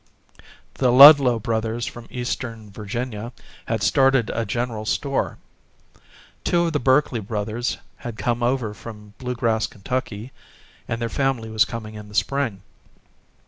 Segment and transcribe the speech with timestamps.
[0.81, 3.33] The Ludlow brothers, from Eastern Virginia,
[3.67, 5.37] had started a general store.
[6.43, 10.31] Two of the Berkley brothers had come over from Bluegrass Kentucky
[10.87, 12.63] and their family was coming in the spring.